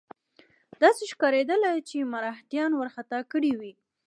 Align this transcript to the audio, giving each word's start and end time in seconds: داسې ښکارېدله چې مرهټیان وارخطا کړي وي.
داسې 0.83 1.03
ښکارېدله 1.11 1.71
چې 1.89 2.09
مرهټیان 2.13 2.71
وارخطا 2.75 3.19
کړي 3.31 3.51
وي. 3.59 3.73